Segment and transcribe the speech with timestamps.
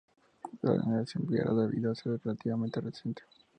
[0.63, 3.21] La denominación "Vera de Bidasoa" es relativamente reciente.